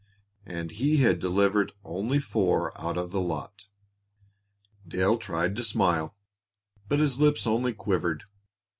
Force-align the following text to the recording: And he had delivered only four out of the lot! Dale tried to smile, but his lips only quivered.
And 0.47 0.71
he 0.71 0.97
had 0.97 1.19
delivered 1.19 1.73
only 1.83 2.17
four 2.17 2.71
out 2.81 2.97
of 2.97 3.11
the 3.11 3.21
lot! 3.21 3.67
Dale 4.87 5.19
tried 5.19 5.55
to 5.57 5.63
smile, 5.63 6.15
but 6.87 6.97
his 6.97 7.19
lips 7.19 7.45
only 7.45 7.73
quivered. 7.75 8.23